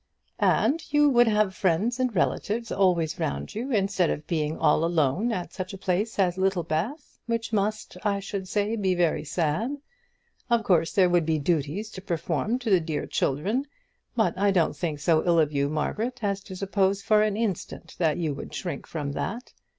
[0.39, 5.31] "And you would have friends and relatives always round you, instead of being all alone
[5.31, 9.77] at such a place as Littlebath, which must, I should say, be very sad.
[10.49, 13.67] Of course there would be duties to perform to the dear children;
[14.15, 17.93] but I don't think so ill of you, Margaret, as to suppose for an instant
[17.99, 19.53] that you would shrink from that.